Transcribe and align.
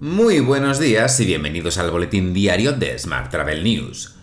Muy 0.00 0.38
buenos 0.38 0.78
días 0.78 1.18
y 1.18 1.24
bienvenidos 1.24 1.76
al 1.76 1.90
boletín 1.90 2.32
diario 2.32 2.70
de 2.70 2.96
Smart 2.96 3.32
Travel 3.32 3.64
News. 3.64 4.14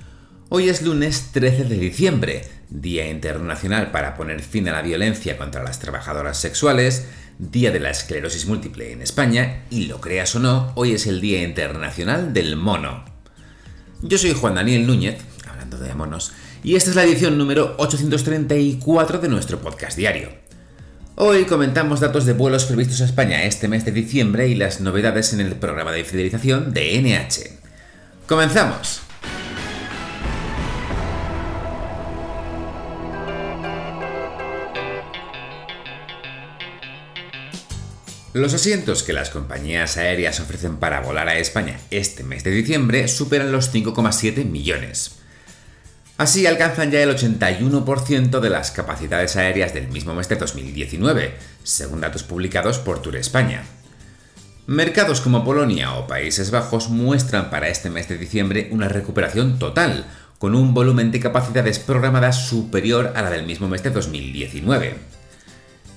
Hoy 0.47 0.69
es 0.69 0.81
lunes 0.81 1.31
13 1.33 1.65
de 1.65 1.75
diciembre, 1.75 2.47
Día 2.69 3.09
Internacional 3.09 3.91
para 3.91 4.15
poner 4.15 4.41
fin 4.41 4.69
a 4.69 4.71
la 4.71 4.81
violencia 4.81 5.37
contra 5.37 5.63
las 5.63 5.79
trabajadoras 5.79 6.37
sexuales, 6.37 7.07
Día 7.39 7.71
de 7.71 7.81
la 7.81 7.89
Esclerosis 7.89 8.45
Múltiple 8.45 8.93
en 8.93 9.01
España 9.01 9.65
y, 9.69 9.87
lo 9.87 9.99
creas 9.99 10.33
o 10.37 10.39
no, 10.39 10.71
hoy 10.75 10.93
es 10.93 11.07
el 11.07 11.19
Día 11.19 11.43
Internacional 11.43 12.31
del 12.31 12.55
Mono. 12.55 13.03
Yo 14.01 14.17
soy 14.17 14.31
Juan 14.31 14.55
Daniel 14.55 14.87
Núñez, 14.87 15.17
hablando 15.45 15.77
de 15.77 15.93
monos, 15.93 16.31
y 16.63 16.75
esta 16.77 16.91
es 16.91 16.95
la 16.95 17.03
edición 17.03 17.37
número 17.37 17.75
834 17.79 19.19
de 19.19 19.27
nuestro 19.27 19.59
podcast 19.59 19.97
diario. 19.97 20.44
Hoy 21.17 21.45
comentamos 21.45 22.01
datos 22.01 22.25
de 22.25 22.33
vuelos 22.33 22.65
previstos 22.65 22.99
a 22.99 23.05
España 23.05 23.45
este 23.45 23.69
mes 23.69 23.85
de 23.85 23.93
diciembre 23.93 24.49
y 24.49 24.55
las 24.55 24.81
novedades 24.81 25.31
en 25.31 25.39
el 25.39 25.55
programa 25.55 25.93
de 25.93 26.03
fidelización 26.03 26.73
de 26.73 27.01
NH. 27.01 28.27
¡Comenzamos! 28.27 28.99
Los 38.33 38.53
asientos 38.53 39.01
que 39.01 39.13
las 39.13 39.29
compañías 39.29 39.95
aéreas 39.95 40.41
ofrecen 40.41 40.75
para 40.75 40.99
volar 40.99 41.29
a 41.29 41.37
España 41.37 41.79
este 41.91 42.25
mes 42.25 42.43
de 42.43 42.51
diciembre 42.51 43.07
superan 43.07 43.53
los 43.53 43.73
5,7 43.73 44.43
millones. 44.43 45.24
Así 46.17 46.47
alcanzan 46.47 46.91
ya 46.91 47.01
el 47.01 47.09
81% 47.09 48.39
de 48.39 48.49
las 48.49 48.71
capacidades 48.71 49.35
aéreas 49.35 49.73
del 49.73 49.89
mismo 49.89 50.13
mes 50.13 50.29
de 50.29 50.37
2019, 50.37 51.35
según 51.63 51.99
datos 51.99 52.23
publicados 52.23 52.79
por 52.79 53.01
Tour 53.01 53.17
España. 53.17 53.65
Mercados 54.65 55.19
como 55.19 55.43
Polonia 55.43 55.93
o 55.93 56.07
Países 56.07 56.51
Bajos 56.51 56.89
muestran 56.89 57.49
para 57.49 57.67
este 57.67 57.89
mes 57.89 58.07
de 58.07 58.17
diciembre 58.17 58.69
una 58.71 58.87
recuperación 58.87 59.59
total, 59.59 60.05
con 60.39 60.55
un 60.55 60.73
volumen 60.73 61.11
de 61.11 61.19
capacidades 61.19 61.79
programadas 61.79 62.47
superior 62.47 63.11
a 63.15 63.21
la 63.21 63.29
del 63.29 63.45
mismo 63.45 63.67
mes 63.67 63.83
de 63.83 63.89
2019. 63.89 64.95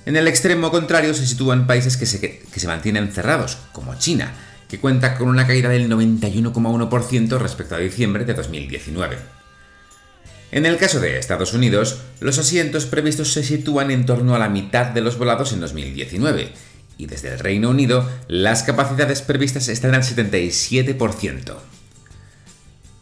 En 0.05 0.17
el 0.17 0.27
extremo 0.27 0.73
contrario 0.73 1.15
se 1.15 1.27
sitúan 1.27 1.69
países 1.69 1.97
que 1.97 2.06
se, 2.06 2.67
mantienen 2.67 3.12
cerrados, 3.12 3.56
como 3.73 3.95
China, 3.98 4.33
que 4.69 4.81
cuenta 4.81 5.17
con 5.17 5.28
una 5.28 5.47
caída 5.47 5.69
del 5.69 5.89
91,1% 5.89 7.39
respecto 7.39 7.77
a 7.77 7.78
diciembre 7.78 8.25
de 8.25 8.34
2019. 8.34 9.38
En 10.51 10.65
el 10.65 10.79
caso 10.79 10.99
de 10.99 11.19
Estados 11.19 11.53
Unidos, 11.53 11.99
los 12.21 12.39
asientos 12.39 12.87
previstos 12.87 13.33
se 13.33 13.45
sitúan 13.45 13.91
en 13.91 14.07
torno 14.07 14.35
a 14.35 14.39
la 14.39 14.49
mitad 14.49 14.87
de 14.87 15.03
los 15.03 15.19
volados 15.19 15.53
en 15.53 15.61
2019, 15.61 16.53
y 16.97 17.07
desde 17.07 17.33
el 17.33 17.39
Reino 17.39 17.69
Unido 17.69 18.09
las 18.29 18.63
capacidades 18.63 19.21
previstas 19.21 19.69
están 19.69 19.95
al 19.95 20.03
77%. 20.03 21.57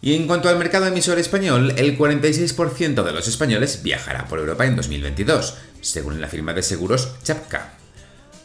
Y 0.03 0.15
en 0.15 0.27
cuanto 0.27 0.49
al 0.49 0.59
mercado 0.59 0.87
emisor 0.87 1.19
español, 1.19 1.73
el 1.77 1.97
46% 1.97 3.03
de 3.03 3.13
los 3.13 3.29
españoles 3.29 3.83
viajará 3.83 4.27
por 4.27 4.41
Europa 4.41 4.67
en 4.67 4.77
2022, 4.77 5.55
según 5.81 6.21
la 6.21 6.29
firma 6.29 6.53
de 6.53 6.63
seguros 6.63 7.11
Chapka. 7.23 7.75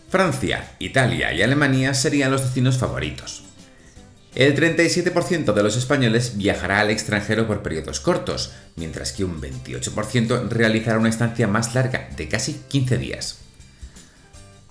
Francia, 0.09 0.75
Italia 0.79 1.33
y 1.33 1.41
Alemania 1.41 1.93
serían 1.93 2.31
los 2.31 2.41
destinos 2.41 2.77
favoritos. 2.77 3.43
El 4.33 4.55
37% 4.55 5.53
de 5.53 5.63
los 5.63 5.75
españoles 5.75 6.37
viajará 6.37 6.79
al 6.79 6.89
extranjero 6.89 7.47
por 7.47 7.61
periodos 7.61 7.99
cortos, 7.99 8.53
mientras 8.77 9.11
que 9.11 9.25
un 9.25 9.41
28% 9.41 10.47
realizará 10.47 10.99
una 10.99 11.09
estancia 11.09 11.47
más 11.47 11.75
larga 11.75 12.09
de 12.15 12.29
casi 12.29 12.61
15 12.69 12.97
días. 12.97 13.39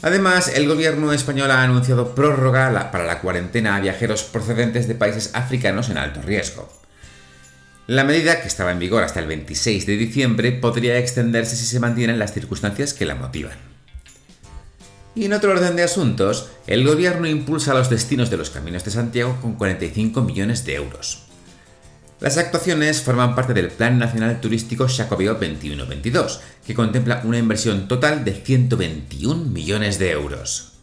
Además, 0.03 0.51
el 0.55 0.67
gobierno 0.67 1.13
español 1.13 1.51
ha 1.51 1.63
anunciado 1.63 2.15
prórroga 2.15 2.91
para 2.91 3.05
la 3.05 3.21
cuarentena 3.21 3.77
a 3.77 3.81
viajeros 3.81 4.23
procedentes 4.23 4.89
de 4.89 4.95
países 4.95 5.31
africanos 5.35 5.91
en 5.91 5.99
alto 5.99 6.23
riesgo. 6.23 6.73
La 7.87 8.05
medida, 8.05 8.41
que 8.41 8.49
estaba 8.49 8.73
en 8.73 8.79
vigor 8.79 9.03
hasta 9.03 9.21
el 9.21 9.27
26 9.27 9.85
de 9.85 9.97
diciembre, 9.97 10.53
podría 10.53 10.97
extenderse 10.97 11.55
si 11.57 11.67
se 11.67 11.81
mantienen 11.81 12.19
las 12.19 12.33
circunstancias 12.33 12.95
que 12.95 13.05
la 13.05 13.15
motivan. 13.15 13.70
Y 15.15 15.25
en 15.25 15.33
otro 15.33 15.51
orden 15.51 15.77
de 15.77 15.83
asuntos, 15.83 16.51
el 16.67 16.87
gobierno 16.87 17.27
impulsa 17.27 17.75
los 17.75 17.91
destinos 17.91 18.31
de 18.31 18.37
los 18.37 18.51
caminos 18.51 18.85
de 18.85 18.93
Santiago 18.93 19.37
con 19.43 19.55
45 19.55 20.23
millones 20.23 20.65
de 20.65 20.77
euros. 20.77 21.25
Las 22.21 22.37
actuaciones 22.37 23.03
forman 23.03 23.35
parte 23.35 23.55
del 23.55 23.69
Plan 23.69 23.99
Nacional 23.99 24.41
Turístico 24.41 24.87
Xacobeo 24.87 25.41
21-22, 25.41 26.41
que 26.67 26.75
contempla 26.75 27.23
una 27.25 27.39
inversión 27.39 27.89
total 27.89 28.25
de 28.25 28.35
121 28.35 29.47
millones 29.47 29.99
de 29.99 30.11
euros. 30.11 30.75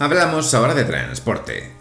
Hablamos 0.00 0.52
ahora 0.54 0.74
de 0.74 0.84
transporte. 0.84 1.72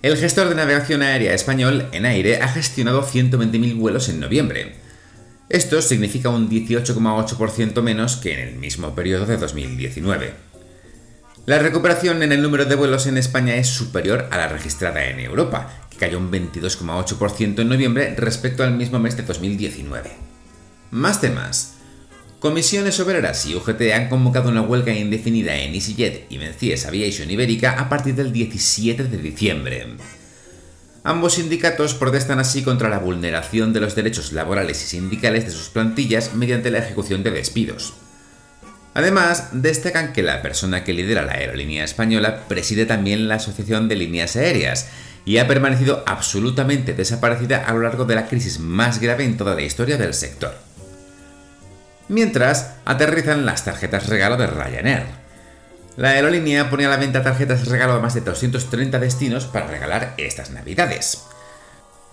El 0.00 0.16
gestor 0.16 0.48
de 0.48 0.54
navegación 0.54 1.02
aérea 1.02 1.34
español, 1.34 1.88
en 1.92 2.06
aire, 2.06 2.40
ha 2.40 2.48
gestionado 2.48 3.02
120.000 3.02 3.76
vuelos 3.76 4.08
en 4.08 4.20
noviembre. 4.20 4.76
Esto 5.48 5.80
significa 5.80 6.28
un 6.28 6.50
18,8% 6.50 7.80
menos 7.80 8.16
que 8.16 8.34
en 8.34 8.48
el 8.48 8.56
mismo 8.56 8.94
periodo 8.94 9.24
de 9.24 9.38
2019. 9.38 10.34
La 11.46 11.58
recuperación 11.58 12.22
en 12.22 12.32
el 12.32 12.42
número 12.42 12.66
de 12.66 12.74
vuelos 12.74 13.06
en 13.06 13.16
España 13.16 13.54
es 13.54 13.68
superior 13.68 14.28
a 14.30 14.36
la 14.36 14.48
registrada 14.48 15.06
en 15.06 15.20
Europa, 15.20 15.86
que 15.88 15.96
cayó 15.96 16.18
un 16.18 16.30
22,8% 16.30 17.60
en 17.60 17.68
noviembre 17.70 18.14
respecto 18.14 18.62
al 18.62 18.74
mismo 18.74 18.98
mes 18.98 19.16
de 19.16 19.22
2019. 19.22 20.10
Más 20.90 21.22
temas. 21.22 21.76
Comisiones 22.40 23.00
Obreras 23.00 23.46
y 23.46 23.54
UGT 23.54 23.92
han 23.94 24.10
convocado 24.10 24.50
una 24.50 24.60
huelga 24.60 24.92
indefinida 24.92 25.56
en 25.56 25.74
EasyJet 25.74 26.26
y 26.30 26.36
Mencies 26.36 26.84
Aviation 26.84 27.30
Ibérica 27.30 27.80
a 27.80 27.88
partir 27.88 28.14
del 28.14 28.32
17 28.32 29.04
de 29.04 29.16
diciembre. 29.16 29.86
Ambos 31.08 31.36
sindicatos 31.36 31.94
protestan 31.94 32.38
así 32.38 32.62
contra 32.62 32.90
la 32.90 32.98
vulneración 32.98 33.72
de 33.72 33.80
los 33.80 33.94
derechos 33.94 34.34
laborales 34.34 34.84
y 34.84 34.88
sindicales 34.88 35.46
de 35.46 35.52
sus 35.52 35.70
plantillas 35.70 36.34
mediante 36.34 36.70
la 36.70 36.80
ejecución 36.80 37.22
de 37.22 37.30
despidos. 37.30 37.94
Además, 38.92 39.48
destacan 39.52 40.12
que 40.12 40.22
la 40.22 40.42
persona 40.42 40.84
que 40.84 40.92
lidera 40.92 41.22
la 41.22 41.32
aerolínea 41.32 41.82
española 41.82 42.40
preside 42.46 42.84
también 42.84 43.26
la 43.26 43.36
Asociación 43.36 43.88
de 43.88 43.96
Líneas 43.96 44.36
Aéreas 44.36 44.90
y 45.24 45.38
ha 45.38 45.48
permanecido 45.48 46.04
absolutamente 46.06 46.92
desaparecida 46.92 47.64
a 47.64 47.72
lo 47.72 47.80
largo 47.80 48.04
de 48.04 48.14
la 48.14 48.28
crisis 48.28 48.58
más 48.58 49.00
grave 49.00 49.24
en 49.24 49.38
toda 49.38 49.54
la 49.54 49.62
historia 49.62 49.96
del 49.96 50.12
sector. 50.12 50.58
Mientras, 52.08 52.74
aterrizan 52.84 53.46
las 53.46 53.64
tarjetas 53.64 54.08
regalo 54.08 54.36
de 54.36 54.46
Ryanair. 54.46 55.06
La 55.98 56.10
aerolínea 56.10 56.70
pone 56.70 56.86
a 56.86 56.88
la 56.88 56.96
venta 56.96 57.24
tarjetas 57.24 57.66
regalo 57.66 57.94
a 57.94 57.98
más 57.98 58.14
de 58.14 58.20
230 58.20 59.00
destinos 59.00 59.46
para 59.46 59.66
regalar 59.66 60.14
estas 60.16 60.52
navidades. 60.52 61.26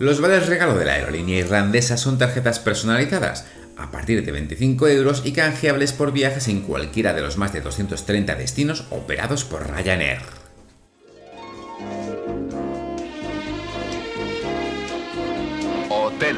Los 0.00 0.20
vales 0.20 0.48
regalo 0.48 0.76
de 0.76 0.84
la 0.84 0.94
aerolínea 0.94 1.38
irlandesa 1.38 1.96
son 1.96 2.18
tarjetas 2.18 2.58
personalizadas, 2.58 3.46
a 3.76 3.92
partir 3.92 4.26
de 4.26 4.32
25 4.32 4.88
euros 4.88 5.22
y 5.24 5.30
canjeables 5.30 5.92
por 5.92 6.10
viajes 6.10 6.48
en 6.48 6.62
cualquiera 6.62 7.14
de 7.14 7.20
los 7.20 7.36
más 7.36 7.52
de 7.52 7.60
230 7.60 8.34
destinos 8.34 8.88
operados 8.90 9.44
por 9.44 9.70
Ryanair. 9.70 10.18
Hotel. 15.90 16.36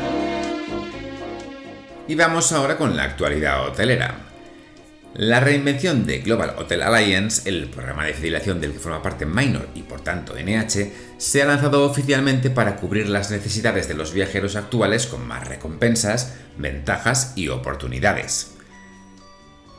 Y 2.06 2.14
vamos 2.14 2.52
ahora 2.52 2.76
con 2.76 2.94
la 2.94 3.04
actualidad 3.04 3.66
hotelera. 3.66 4.27
La 5.14 5.40
reinvención 5.40 6.06
de 6.06 6.18
Global 6.18 6.54
Hotel 6.58 6.82
Alliance, 6.82 7.48
el 7.48 7.68
programa 7.68 8.04
de 8.04 8.12
fidelización 8.12 8.60
del 8.60 8.72
que 8.72 8.78
forma 8.78 9.02
parte 9.02 9.24
Minor 9.24 9.68
y 9.74 9.82
por 9.82 10.02
tanto 10.02 10.34
NH, 10.34 10.92
se 11.16 11.42
ha 11.42 11.46
lanzado 11.46 11.84
oficialmente 11.84 12.50
para 12.50 12.76
cubrir 12.76 13.08
las 13.08 13.30
necesidades 13.30 13.88
de 13.88 13.94
los 13.94 14.12
viajeros 14.12 14.54
actuales 14.54 15.06
con 15.06 15.26
más 15.26 15.48
recompensas, 15.48 16.34
ventajas 16.58 17.32
y 17.36 17.48
oportunidades. 17.48 18.52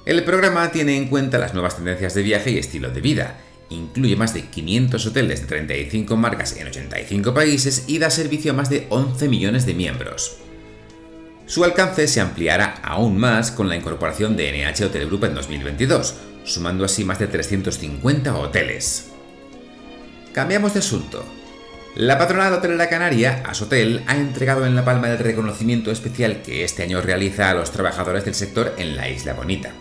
El 0.05 0.23
programa 0.23 0.71
tiene 0.71 0.97
en 0.97 1.07
cuenta 1.07 1.37
las 1.37 1.53
nuevas 1.53 1.75
tendencias 1.75 2.15
de 2.15 2.23
viaje 2.23 2.49
y 2.49 2.57
estilo 2.57 2.89
de 2.89 2.99
vida, 2.99 3.37
incluye 3.69 4.15
más 4.15 4.33
de 4.33 4.47
500 4.47 5.05
hoteles 5.05 5.41
de 5.41 5.47
35 5.47 6.17
marcas 6.17 6.57
en 6.57 6.67
85 6.67 7.33
países 7.35 7.83
y 7.87 7.99
da 7.99 8.09
servicio 8.09 8.51
a 8.51 8.55
más 8.55 8.71
de 8.71 8.87
11 8.89 9.29
millones 9.29 9.67
de 9.67 9.75
miembros. 9.75 10.48
Su 11.49 11.63
alcance 11.63 12.07
se 12.07 12.21
ampliará 12.21 12.75
aún 12.83 13.17
más 13.17 13.49
con 13.49 13.67
la 13.67 13.75
incorporación 13.75 14.37
de 14.37 14.51
NH 14.51 14.85
Hotel 14.85 15.07
Group 15.07 15.23
en 15.23 15.33
2022, 15.33 16.13
sumando 16.43 16.85
así 16.85 17.03
más 17.03 17.17
de 17.17 17.25
350 17.25 18.35
hoteles. 18.35 19.09
Cambiamos 20.31 20.75
de 20.75 20.79
asunto. 20.81 21.25
La 21.95 22.19
patronal 22.19 22.53
hotelera 22.53 22.87
canaria, 22.87 23.41
Asotel, 23.47 24.03
ha 24.05 24.15
entregado 24.15 24.67
en 24.67 24.75
La 24.75 24.85
Palma 24.85 25.09
el 25.09 25.17
reconocimiento 25.17 25.89
especial 25.89 26.43
que 26.43 26.63
este 26.63 26.83
año 26.83 27.01
realiza 27.01 27.49
a 27.49 27.55
los 27.55 27.71
trabajadores 27.71 28.25
del 28.25 28.35
sector 28.35 28.75
en 28.77 28.95
la 28.95 29.09
Isla 29.09 29.33
Bonita. 29.33 29.71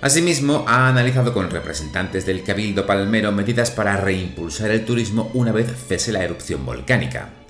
Asimismo, 0.00 0.64
ha 0.66 0.88
analizado 0.88 1.34
con 1.34 1.50
representantes 1.50 2.24
del 2.24 2.44
Cabildo 2.44 2.86
Palmero 2.86 3.30
medidas 3.30 3.70
para 3.70 3.98
reimpulsar 3.98 4.70
el 4.70 4.86
turismo 4.86 5.30
una 5.34 5.52
vez 5.52 5.66
cese 5.86 6.12
la 6.12 6.24
erupción 6.24 6.64
volcánica. 6.64 7.41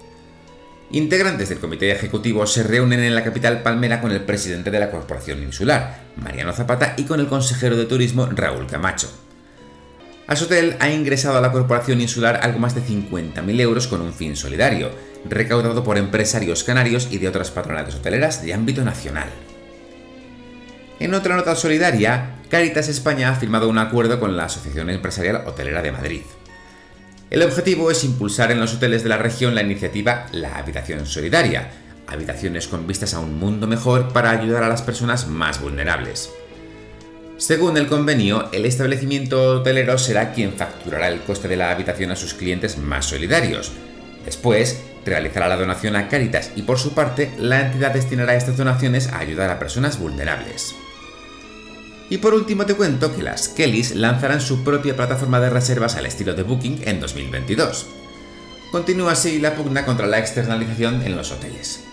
Integrantes 0.92 1.48
del 1.48 1.58
comité 1.58 1.90
ejecutivo 1.90 2.46
se 2.46 2.62
reúnen 2.62 3.00
en 3.00 3.14
la 3.14 3.24
capital 3.24 3.62
palmera 3.62 4.02
con 4.02 4.12
el 4.12 4.20
presidente 4.20 4.70
de 4.70 4.78
la 4.78 4.90
Corporación 4.90 5.42
Insular, 5.42 6.02
Mariano 6.16 6.52
Zapata, 6.52 6.92
y 6.98 7.04
con 7.04 7.18
el 7.18 7.28
consejero 7.28 7.78
de 7.78 7.86
turismo, 7.86 8.26
Raúl 8.26 8.66
Camacho. 8.66 9.10
Asotel 10.26 10.76
ha 10.80 10.90
ingresado 10.90 11.38
a 11.38 11.40
la 11.40 11.50
Corporación 11.50 12.02
Insular 12.02 12.40
algo 12.42 12.58
más 12.58 12.74
de 12.74 12.82
50.000 12.82 13.60
euros 13.60 13.88
con 13.88 14.02
un 14.02 14.12
fin 14.12 14.36
solidario, 14.36 14.90
recaudado 15.24 15.82
por 15.82 15.96
empresarios 15.96 16.62
canarios 16.62 17.08
y 17.10 17.16
de 17.16 17.28
otras 17.28 17.50
patronales 17.50 17.94
hoteleras 17.94 18.42
de 18.42 18.52
ámbito 18.52 18.84
nacional. 18.84 19.30
En 21.00 21.14
otra 21.14 21.36
nota 21.36 21.56
solidaria, 21.56 22.34
Caritas 22.50 22.88
España 22.88 23.30
ha 23.30 23.34
firmado 23.34 23.70
un 23.70 23.78
acuerdo 23.78 24.20
con 24.20 24.36
la 24.36 24.44
Asociación 24.44 24.90
Empresarial 24.90 25.44
Hotelera 25.46 25.80
de 25.80 25.92
Madrid. 25.92 26.22
El 27.32 27.42
objetivo 27.42 27.90
es 27.90 28.04
impulsar 28.04 28.52
en 28.52 28.60
los 28.60 28.74
hoteles 28.74 29.02
de 29.02 29.08
la 29.08 29.16
región 29.16 29.54
la 29.54 29.62
iniciativa 29.62 30.26
La 30.32 30.58
Habitación 30.58 31.06
Solidaria, 31.06 31.70
habitaciones 32.06 32.68
con 32.68 32.86
vistas 32.86 33.14
a 33.14 33.20
un 33.20 33.38
mundo 33.38 33.66
mejor 33.66 34.12
para 34.12 34.32
ayudar 34.32 34.62
a 34.64 34.68
las 34.68 34.82
personas 34.82 35.28
más 35.28 35.58
vulnerables. 35.58 36.28
Según 37.38 37.78
el 37.78 37.86
convenio, 37.86 38.50
el 38.52 38.66
establecimiento 38.66 39.60
hotelero 39.60 39.96
será 39.96 40.34
quien 40.34 40.52
facturará 40.52 41.08
el 41.08 41.22
coste 41.22 41.48
de 41.48 41.56
la 41.56 41.70
habitación 41.70 42.10
a 42.10 42.16
sus 42.16 42.34
clientes 42.34 42.76
más 42.76 43.06
solidarios. 43.06 43.72
Después, 44.26 44.82
realizará 45.06 45.48
la 45.48 45.56
donación 45.56 45.96
a 45.96 46.08
Caritas 46.10 46.50
y 46.54 46.60
por 46.60 46.78
su 46.78 46.92
parte, 46.92 47.30
la 47.38 47.62
entidad 47.62 47.94
destinará 47.94 48.34
estas 48.34 48.58
donaciones 48.58 49.08
a 49.08 49.20
ayudar 49.20 49.48
a 49.48 49.58
personas 49.58 49.98
vulnerables. 49.98 50.74
Y 52.12 52.18
por 52.18 52.34
último 52.34 52.66
te 52.66 52.74
cuento 52.74 53.16
que 53.16 53.22
las 53.22 53.48
Kellys 53.48 53.94
lanzarán 53.94 54.42
su 54.42 54.62
propia 54.62 54.94
plataforma 54.94 55.40
de 55.40 55.48
reservas 55.48 55.96
al 55.96 56.04
estilo 56.04 56.34
de 56.34 56.42
Booking 56.42 56.82
en 56.84 57.00
2022. 57.00 57.86
Continúa 58.70 59.12
así 59.12 59.38
la 59.38 59.54
pugna 59.54 59.86
contra 59.86 60.06
la 60.06 60.18
externalización 60.18 61.00
en 61.04 61.16
los 61.16 61.32
hoteles. 61.32 61.84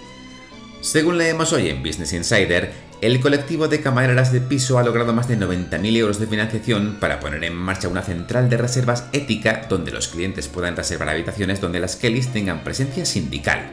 Según 0.82 1.18
leemos 1.18 1.54
hoy 1.54 1.70
en 1.70 1.82
Business 1.82 2.12
Insider, 2.12 2.74
el 3.00 3.22
colectivo 3.22 3.70
de 3.70 3.80
camareras 3.80 4.34
de 4.34 4.42
piso 4.42 4.78
ha 4.78 4.84
logrado 4.84 5.14
más 5.14 5.30
de 5.30 5.38
90.000 5.38 5.96
euros 5.96 6.20
de 6.20 6.28
financiación 6.28 6.98
para 7.00 7.22
poner 7.22 7.46
en 7.46 7.56
marcha 7.56 7.88
una 7.88 8.02
central 8.02 8.50
de 8.50 8.58
reservas 8.58 9.06
ética 9.14 9.68
donde 9.70 9.94
los 9.94 10.10
clientes 10.10 10.50
puedan 10.50 10.76
reservar 10.76 11.08
habitaciones 11.08 11.62
donde 11.62 11.80
las 11.80 11.96
Kellys 11.96 12.34
tengan 12.34 12.66
presencia 12.66 13.06
sindical. 13.06 13.72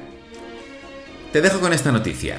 Te 1.32 1.42
dejo 1.42 1.58
con 1.58 1.72
esta 1.72 1.90
noticia. 1.90 2.38